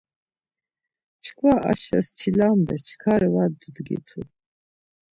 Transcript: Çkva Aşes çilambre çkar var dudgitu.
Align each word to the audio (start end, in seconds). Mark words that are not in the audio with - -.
Çkva 1.23 1.53
Aşes 1.69 2.07
çilambre 2.19 2.77
çkar 2.87 3.21
var 3.33 3.49
dudgitu. 3.59 4.21